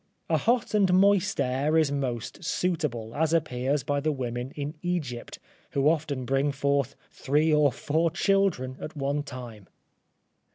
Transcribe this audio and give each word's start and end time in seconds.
A 0.31 0.37
hot 0.37 0.73
and 0.73 0.91
moist 0.95 1.39
air 1.39 1.77
is 1.77 1.91
most 1.91 2.43
suitable, 2.43 3.13
as 3.13 3.33
appears 3.33 3.83
by 3.83 3.99
the 3.99 4.11
women 4.11 4.49
in 4.55 4.73
Egypt, 4.81 5.37
who 5.73 5.87
often 5.87 6.25
bring 6.25 6.51
forth 6.51 6.95
three 7.11 7.53
or 7.53 7.71
four 7.71 8.09
children 8.09 8.77
at 8.81 8.95
one 8.97 9.21
time. 9.21 9.67